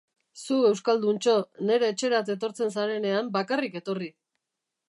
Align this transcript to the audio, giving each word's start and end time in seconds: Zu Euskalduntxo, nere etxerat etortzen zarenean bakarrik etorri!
Zu 0.43 0.55
Euskalduntxo, 0.69 1.35
nere 1.71 1.91
etxerat 1.95 2.33
etortzen 2.37 2.75
zarenean 2.79 3.33
bakarrik 3.39 3.81
etorri! 3.83 4.13